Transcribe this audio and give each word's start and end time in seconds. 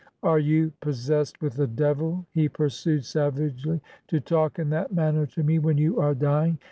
'Are 0.23 0.39
you 0.39 0.71
possessed 0.81 1.39
with 1.43 1.59
a 1.59 1.67
devil?' 1.67 2.25
he 2.31 2.49
pursued 2.49 3.05
savagely,' 3.05 3.81
to 4.07 4.19
talk 4.19 4.57
in 4.57 4.71
that 4.71 4.91
manner 4.91 5.27
to 5.27 5.43
me 5.43 5.59
when 5.59 5.77
you 5.77 5.99
are 5.99 6.15
dying? 6.15 6.57